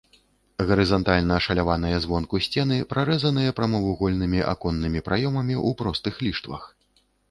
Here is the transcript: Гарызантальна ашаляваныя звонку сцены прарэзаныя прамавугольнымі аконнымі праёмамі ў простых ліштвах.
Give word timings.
Гарызантальна 0.69 1.33
ашаляваныя 1.41 2.01
звонку 2.07 2.41
сцены 2.47 2.81
прарэзаныя 2.95 3.55
прамавугольнымі 3.63 4.39
аконнымі 4.57 4.99
праёмамі 5.09 5.55
ў 5.67 5.83
простых 5.85 6.15
ліштвах. 6.29 6.63